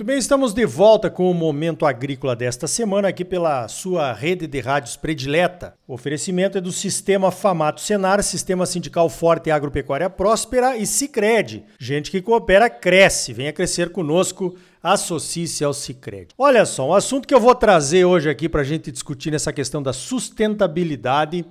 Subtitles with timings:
[0.00, 4.46] Muito bem, estamos de volta com o Momento Agrícola desta semana aqui pela sua rede
[4.46, 5.74] de rádios predileta.
[5.86, 11.64] O oferecimento é do Sistema Famato Senar, Sistema Sindical Forte e Agropecuária Próspera e Cicred.
[11.78, 13.34] Gente que coopera, cresce.
[13.34, 16.28] Venha crescer conosco, associe-se ao Cicred.
[16.38, 19.52] Olha só, um assunto que eu vou trazer hoje aqui para a gente discutir nessa
[19.52, 21.44] questão da sustentabilidade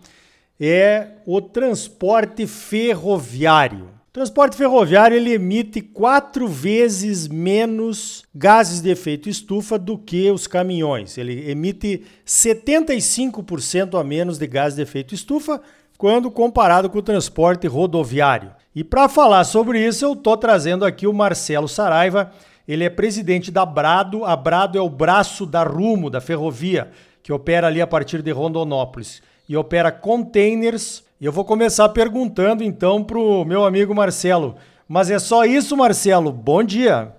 [0.59, 3.98] é o transporte ferroviário.
[4.09, 10.47] O transporte ferroviário ele emite quatro vezes menos gases de efeito estufa do que os
[10.47, 11.15] caminhões.
[11.15, 15.61] Ele emite 75% a menos de gases de efeito estufa
[15.95, 18.51] quando comparado com o transporte rodoviário.
[18.73, 22.31] E para falar sobre isso, eu estou trazendo aqui o Marcelo Saraiva.
[22.67, 24.25] Ele é presidente da Brado.
[24.25, 26.89] A Brado é o braço da Rumo, da ferrovia,
[27.21, 32.63] que opera ali a partir de Rondonópolis e opera containers e eu vou começar perguntando
[32.63, 34.55] então para o meu amigo Marcelo.
[34.87, 36.31] Mas é só isso, Marcelo.
[36.31, 37.11] Bom dia.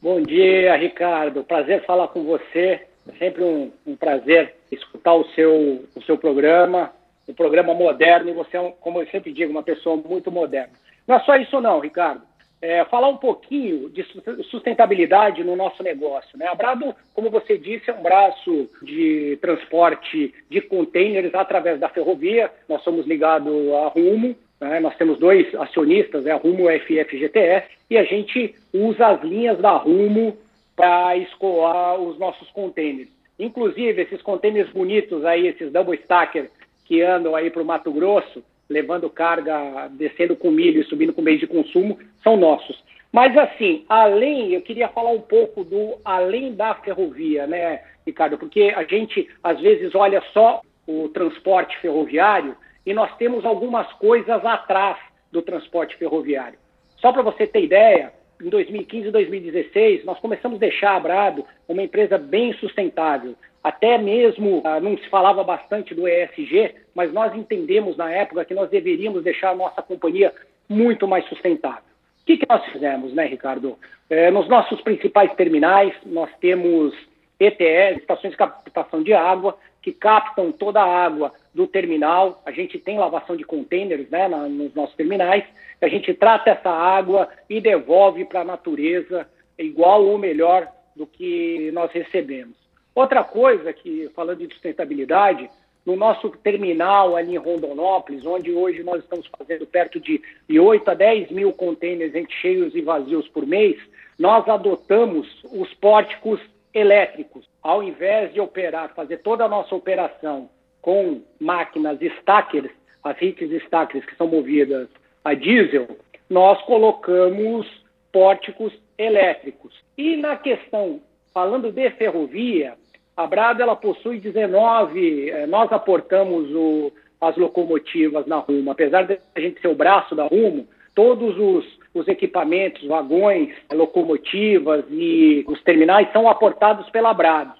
[0.00, 1.42] Bom dia, Ricardo.
[1.42, 2.82] Prazer falar com você.
[3.08, 6.92] É sempre um, um prazer escutar o seu, o seu programa,
[7.26, 8.28] um programa moderno.
[8.28, 10.72] E você é, como eu sempre digo, uma pessoa muito moderna.
[11.08, 12.22] Não é só isso não, Ricardo
[12.60, 14.04] é, falar um pouquinho de
[14.50, 16.38] sustentabilidade no nosso negócio.
[16.38, 16.46] Né?
[16.46, 22.50] A Brado, como você disse, é um braço de transporte de containers através da ferrovia.
[22.68, 24.80] Nós somos ligados à Rumo, né?
[24.80, 26.32] nós temos dois acionistas, né?
[26.32, 30.36] a Rumo a FFGTS, e a gente usa as linhas da Rumo
[30.74, 33.08] para escoar os nossos containers.
[33.38, 36.50] Inclusive, esses containers bonitos aí, esses double stacker
[36.86, 41.22] que andam aí para o Mato Grosso, levando carga, descendo com milho e subindo com
[41.22, 42.82] bens de consumo, são nossos.
[43.12, 48.36] Mas assim, além, eu queria falar um pouco do além da ferrovia, né, Ricardo?
[48.36, 54.44] Porque a gente às vezes olha só o transporte ferroviário e nós temos algumas coisas
[54.44, 54.98] atrás
[55.32, 56.58] do transporte ferroviário.
[56.98, 61.44] Só para você ter ideia, em 2015 e 2016, nós começamos a deixar a Brado
[61.66, 63.34] uma empresa bem sustentável.
[63.66, 68.54] Até mesmo ah, não se falava bastante do ESG, mas nós entendemos na época que
[68.54, 70.32] nós deveríamos deixar a nossa companhia
[70.68, 71.82] muito mais sustentável.
[72.22, 73.76] O que, que nós fizemos, né, Ricardo?
[74.08, 76.94] É, nos nossos principais terminais, nós temos
[77.40, 82.40] ETS, estações de captação de água, que captam toda a água do terminal.
[82.46, 85.42] A gente tem lavação de contêineres né, nos nossos terminais.
[85.82, 89.28] A gente trata essa água e devolve para a natureza
[89.58, 92.65] igual ou melhor do que nós recebemos.
[92.96, 95.50] Outra coisa que, falando de sustentabilidade,
[95.84, 100.18] no nosso terminal ali em Rondonópolis, onde hoje nós estamos fazendo perto de,
[100.48, 103.76] de 8 a 10 mil contêineres entre cheios e vazios por mês,
[104.18, 106.40] nós adotamos os pórticos
[106.72, 107.46] elétricos.
[107.62, 110.48] Ao invés de operar, fazer toda a nossa operação
[110.80, 112.72] com máquinas stackers,
[113.04, 114.88] as HITs stackers que são movidas
[115.22, 115.86] a diesel,
[116.30, 117.66] nós colocamos
[118.10, 119.74] pórticos elétricos.
[119.98, 121.02] E na questão,
[121.36, 122.78] falando de ferrovia,
[123.16, 129.18] a Brado ela possui 19, eh, nós aportamos o, as locomotivas na Rumo, apesar de
[129.34, 131.64] a gente ser o braço da Rumo, todos os,
[131.94, 137.54] os equipamentos, vagões, locomotivas e os terminais são aportados pela Brado.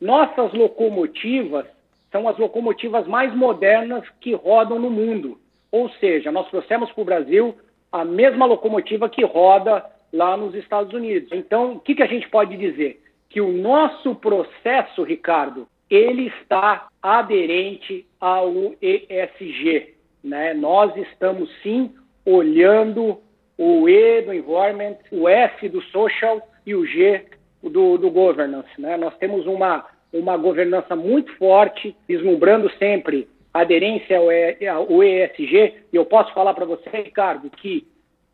[0.00, 1.66] Nossas locomotivas
[2.10, 5.38] são as locomotivas mais modernas que rodam no mundo.
[5.70, 7.56] Ou seja, nós trouxemos para o Brasil
[7.90, 11.30] a mesma locomotiva que roda lá nos Estados Unidos.
[11.32, 13.01] Então, o que, que a gente pode dizer?
[13.32, 19.94] Que o nosso processo, Ricardo, ele está aderente ao ESG.
[20.22, 20.52] Né?
[20.52, 21.94] Nós estamos sim
[22.26, 23.18] olhando
[23.56, 27.24] o E do environment, o S do social e o G
[27.62, 28.68] do, do governance.
[28.78, 28.98] Né?
[28.98, 35.74] Nós temos uma, uma governança muito forte, vislumbrando sempre aderência ao, e, ao ESG.
[35.90, 37.86] E eu posso falar para você, Ricardo, que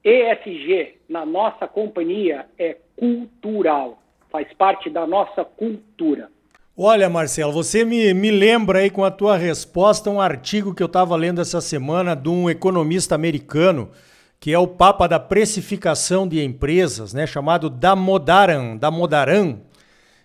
[0.03, 3.99] ESG na nossa companhia é cultural
[4.31, 6.29] faz parte da nossa cultura.
[6.77, 10.87] Olha, Marcelo, você me, me lembra aí com a tua resposta um artigo que eu
[10.87, 13.91] estava lendo essa semana de um economista americano,
[14.39, 19.59] que é o papa da precificação de empresas, né, chamado Damodaran, Damodaran,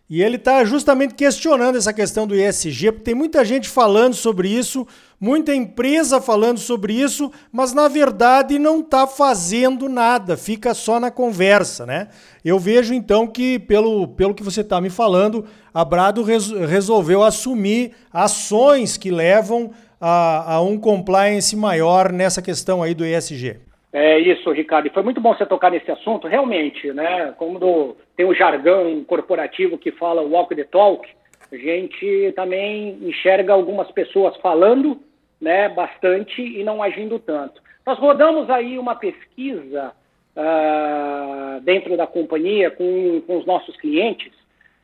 [0.09, 4.47] e ele está justamente questionando essa questão do ESG, porque tem muita gente falando sobre
[4.47, 4.85] isso,
[5.19, 11.09] muita empresa falando sobre isso, mas na verdade não está fazendo nada, fica só na
[11.09, 12.09] conversa, né?
[12.43, 17.23] Eu vejo então que, pelo, pelo que você está me falando, a Brado res, resolveu
[17.23, 23.61] assumir ações que levam a, a um compliance maior nessa questão aí do ESG.
[23.93, 24.87] É isso, Ricardo.
[24.87, 27.33] E foi muito bom você tocar nesse assunto, realmente, né?
[27.37, 31.07] Como do, tem o jargão corporativo que fala walk the talk,
[31.51, 34.99] a gente também enxerga algumas pessoas falando,
[35.39, 37.61] né, bastante e não agindo tanto.
[37.85, 39.93] Nós rodamos aí uma pesquisa
[40.35, 44.31] uh, dentro da companhia com, com os nossos clientes,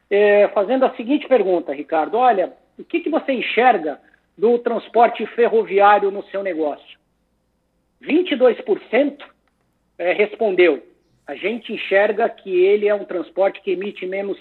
[0.10, 4.00] é, fazendo a seguinte pergunta, Ricardo: olha, o que, que você enxerga
[4.38, 6.98] do transporte ferroviário no seu negócio?
[8.02, 9.18] 22%
[9.98, 10.82] é, respondeu.
[11.28, 14.38] A gente enxerga que ele é um transporte que emite menos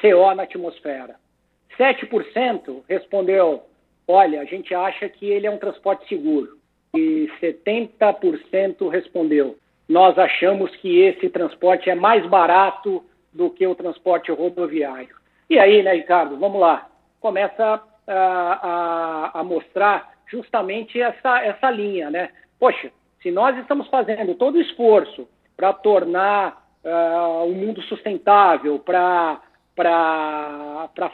[0.00, 1.16] CO na atmosfera.
[1.76, 3.62] 7% respondeu:
[4.06, 6.58] olha, a gente acha que ele é um transporte seguro.
[6.94, 9.56] E 70% respondeu:
[9.92, 15.14] nós achamos que esse transporte é mais barato do que o transporte rodoviário.
[15.48, 16.88] E aí, né, Ricardo, vamos lá.
[17.20, 22.30] Começa a, a, a mostrar justamente essa, essa linha, né?
[22.58, 22.90] Poxa,
[23.22, 29.40] se nós estamos fazendo todo o esforço para tornar uh, o mundo sustentável, para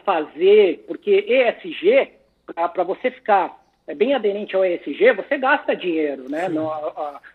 [0.05, 2.13] fazer, porque ESG,
[2.55, 6.49] para você ficar é, bem aderente ao ESG, você gasta dinheiro, né?
[6.49, 6.70] No,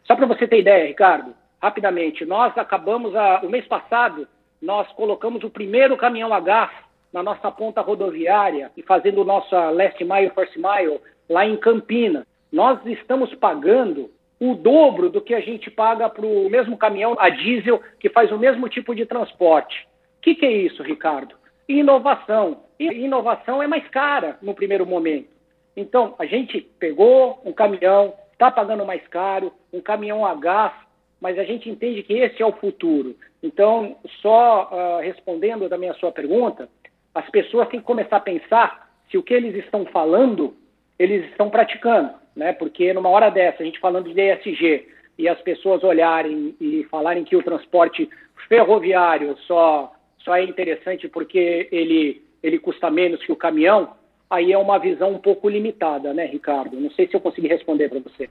[0.04, 4.28] só para você ter ideia, Ricardo, rapidamente, nós acabamos, a, o mês passado,
[4.62, 6.70] nós colocamos o primeiro caminhão a gás
[7.12, 12.26] na nossa ponta rodoviária e fazendo o nosso last mile, first mile lá em Campinas.
[12.52, 17.30] Nós estamos pagando o dobro do que a gente paga para o mesmo caminhão a
[17.30, 19.88] diesel que faz o mesmo tipo de transporte.
[20.18, 21.36] O que, que é isso, Ricardo?
[21.68, 22.64] Inovação.
[22.80, 25.33] E inovação é mais cara no primeiro momento.
[25.76, 30.74] Então, a gente pegou um caminhão, está pagando mais caro, um caminhão a gás,
[31.20, 33.16] mas a gente entende que esse é o futuro.
[33.42, 36.70] Então, só uh, respondendo também a sua pergunta,
[37.16, 40.56] as pessoas têm que começar a pensar se o que eles estão falando,
[40.98, 42.54] eles estão praticando, né?
[42.54, 44.88] Porque numa hora dessa, a gente falando de ESG
[45.18, 48.10] e as pessoas olharem e falarem que o transporte
[48.48, 53.94] ferroviário só, só é interessante porque ele, ele custa menos que o caminhão,
[54.34, 56.80] aí é uma visão um pouco limitada, né, Ricardo?
[56.80, 58.30] Não sei se eu consegui responder para você.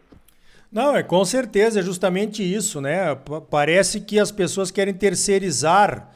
[0.70, 3.14] Não, é com certeza, é justamente isso, né?
[3.50, 6.10] Parece que as pessoas querem terceirizar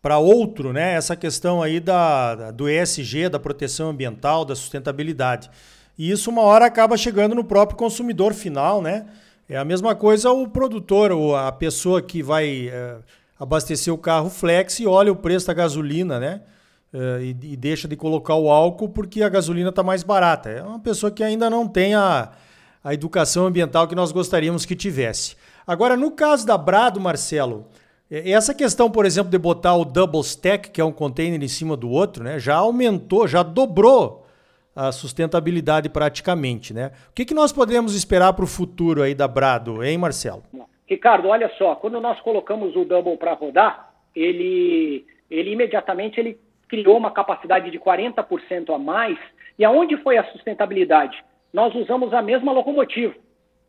[0.00, 0.94] para outro, né?
[0.94, 5.50] Essa questão aí da, do ESG, da proteção ambiental, da sustentabilidade.
[5.98, 9.06] E isso uma hora acaba chegando no próprio consumidor final, né?
[9.48, 12.98] É a mesma coisa o produtor, ou a pessoa que vai é,
[13.38, 16.42] abastecer o carro flex e olha o preço da gasolina, né?
[16.92, 20.48] É, e, e, deixa de colocar o álcool porque a gasolina está mais barata.
[20.48, 22.32] É uma pessoa que ainda não tem a
[22.82, 25.36] a educação ambiental que nós gostaríamos que tivesse.
[25.66, 27.66] Agora, no caso da Brado, Marcelo,
[28.10, 31.76] essa questão, por exemplo, de botar o double stack, que é um container em cima
[31.76, 34.26] do outro, né, já aumentou, já dobrou
[34.74, 36.92] a sustentabilidade praticamente, né?
[37.10, 40.44] O que, que nós podemos esperar para o futuro aí da Brado, hein, Marcelo?
[40.86, 46.96] Ricardo, olha só, quando nós colocamos o double para rodar, ele, ele imediatamente ele criou
[46.96, 49.18] uma capacidade de 40% a mais.
[49.58, 51.22] E aonde foi a sustentabilidade?
[51.52, 53.14] nós usamos a mesma locomotiva.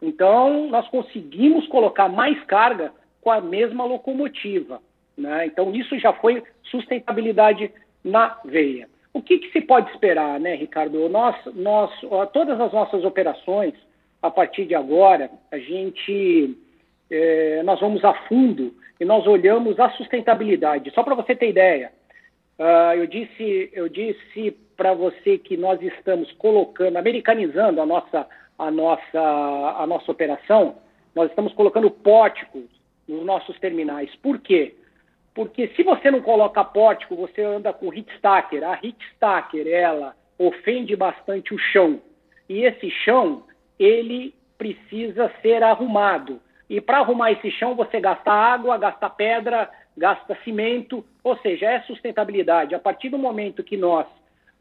[0.01, 2.91] Então, nós conseguimos colocar mais carga
[3.21, 4.81] com a mesma locomotiva.
[5.17, 5.45] Né?
[5.47, 7.71] Então, isso já foi sustentabilidade
[8.03, 8.87] na veia.
[9.13, 11.09] O que, que se pode esperar, né, Ricardo?
[11.09, 11.91] Nós, nós,
[12.31, 13.73] todas as nossas operações,
[14.21, 16.55] a partir de agora, a gente,
[17.09, 20.91] é, nós vamos a fundo e nós olhamos a sustentabilidade.
[20.91, 21.91] Só para você ter ideia,
[22.59, 28.69] uh, eu disse, eu disse para você que nós estamos colocando, americanizando a nossa, a
[28.69, 30.77] nossa, a nossa operação,
[31.15, 32.63] nós estamos colocando pórticos
[33.07, 34.13] nos nossos terminais.
[34.17, 34.75] Por quê?
[35.33, 38.63] Porque se você não coloca pórtico, você anda com hit stacker.
[38.63, 42.01] A hit stacker, ela ofende bastante o chão.
[42.47, 43.43] E esse chão,
[43.77, 46.41] ele precisa ser arrumado.
[46.69, 51.81] E para arrumar esse chão, você gasta água, gasta pedra, gasta cimento, ou seja, é
[51.81, 52.73] sustentabilidade.
[52.73, 54.07] A partir do momento que nós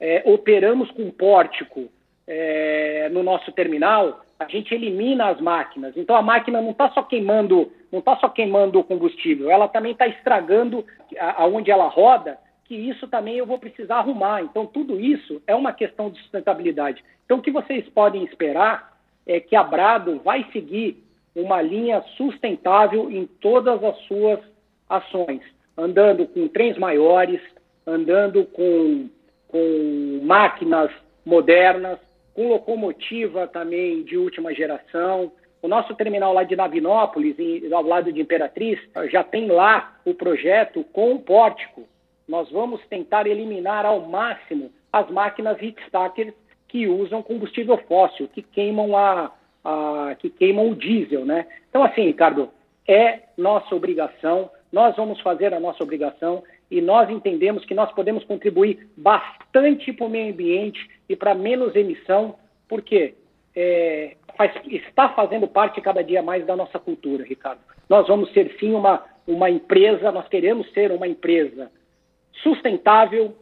[0.00, 1.88] é, operamos com pórtico
[2.26, 5.96] é, no nosso terminal, a gente elimina as máquinas.
[5.96, 9.92] Então a máquina não está só queimando, não está só queimando o combustível, ela também
[9.92, 10.84] está estragando
[11.36, 14.42] aonde ela roda, que isso também eu vou precisar arrumar.
[14.42, 17.02] Então tudo isso é uma questão de sustentabilidade.
[17.24, 21.02] Então o que vocês podem esperar é que a Brado vai seguir
[21.34, 24.40] uma linha sustentável em todas as suas
[24.88, 25.42] ações,
[25.76, 27.40] andando com trens maiores,
[27.86, 29.08] andando com
[29.48, 30.90] com máquinas
[31.24, 31.98] modernas,
[32.34, 35.32] com locomotiva também de última geração.
[35.60, 37.34] O nosso terminal lá de Navinópolis,
[37.72, 38.78] ao lado de Imperatriz,
[39.10, 41.88] já tem lá o projeto com o pórtico.
[42.28, 46.34] Nós vamos tentar eliminar ao máximo as máquinas heat stackers
[46.68, 49.32] que usam combustível fóssil, que queimam a,
[49.64, 51.46] a, que queimam o diesel, né?
[51.68, 52.50] Então assim, Ricardo,
[52.86, 58.24] é nossa obrigação, nós vamos fazer a nossa obrigação e nós entendemos que nós podemos
[58.24, 62.34] contribuir bastante para o meio ambiente e para menos emissão,
[62.68, 63.14] porque
[63.56, 67.60] é, faz, está fazendo parte cada dia mais da nossa cultura, Ricardo.
[67.88, 71.70] nós vamos ser sim uma, uma empresa, nós queremos ser uma empresa
[72.42, 73.34] sustentável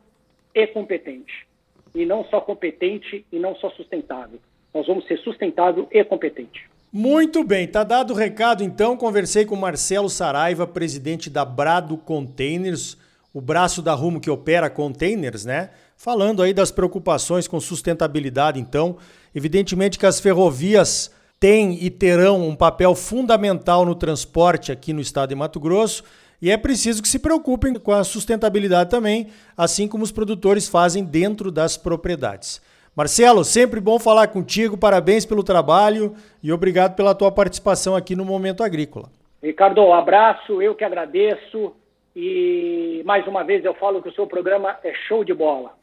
[0.54, 1.46] e competente.
[1.94, 4.38] E não só competente e não só sustentável.
[4.72, 6.68] Nós vamos ser sustentável e competente.
[6.98, 8.96] Muito bem, tá dado o recado então.
[8.96, 12.96] Conversei com Marcelo Saraiva, presidente da Brado Containers,
[13.34, 15.68] o braço da Rumo que opera containers, né?
[15.94, 18.96] Falando aí das preocupações com sustentabilidade, então.
[19.34, 25.28] Evidentemente que as ferrovias têm e terão um papel fundamental no transporte aqui no estado
[25.28, 26.02] de Mato Grosso.
[26.40, 31.04] E é preciso que se preocupem com a sustentabilidade também, assim como os produtores fazem
[31.04, 32.58] dentro das propriedades.
[32.96, 38.24] Marcelo, sempre bom falar contigo, parabéns pelo trabalho e obrigado pela tua participação aqui no
[38.24, 39.10] Momento Agrícola.
[39.42, 41.76] Ricardo, um abraço, eu que agradeço
[42.16, 45.74] e mais uma vez eu falo que o seu programa é show de bola.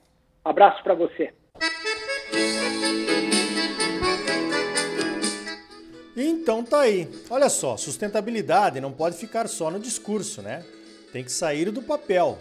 [0.43, 1.31] Abraço para você.
[6.17, 7.07] Então tá aí.
[7.29, 10.65] Olha só, sustentabilidade não pode ficar só no discurso, né?
[11.11, 12.39] Tem que sair do papel.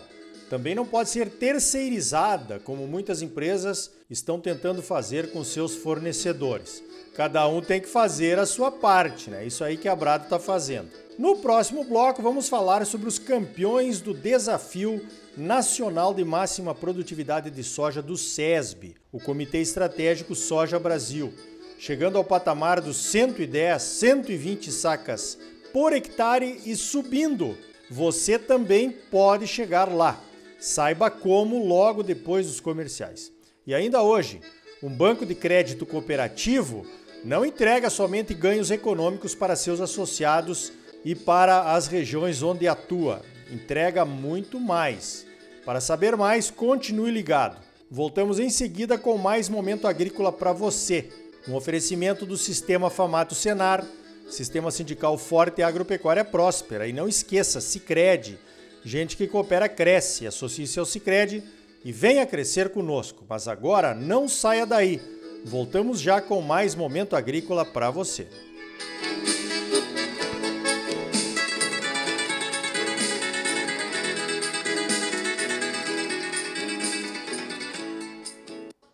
[0.52, 6.84] Também não pode ser terceirizada, como muitas empresas estão tentando fazer com seus fornecedores.
[7.14, 9.46] Cada um tem que fazer a sua parte, né?
[9.46, 10.90] Isso aí que a Brado está fazendo.
[11.18, 15.02] No próximo bloco, vamos falar sobre os campeões do desafio
[15.34, 21.32] nacional de máxima produtividade de soja do SESB, o Comitê Estratégico Soja Brasil,
[21.78, 25.38] chegando ao patamar dos 110, 120 sacas
[25.72, 27.56] por hectare e subindo.
[27.90, 30.22] Você também pode chegar lá.
[30.62, 33.32] Saiba como logo depois dos comerciais.
[33.66, 34.40] E ainda hoje,
[34.80, 36.86] um banco de crédito cooperativo
[37.24, 40.72] não entrega somente ganhos econômicos para seus associados
[41.04, 45.26] e para as regiões onde atua, entrega muito mais.
[45.64, 47.60] Para saber mais, continue ligado.
[47.90, 51.08] Voltamos em seguida com mais momento agrícola para você.
[51.48, 53.84] Um oferecimento do Sistema Famato Senar,
[54.30, 56.86] Sistema Sindical Forte e Agropecuária Próspera.
[56.86, 58.38] E não esqueça, Sicredi
[58.84, 60.26] Gente que coopera cresce.
[60.26, 61.42] Associe-se ao Cicred
[61.84, 63.24] e venha crescer conosco.
[63.28, 65.00] Mas agora não saia daí.
[65.44, 68.28] Voltamos já com mais momento agrícola para você.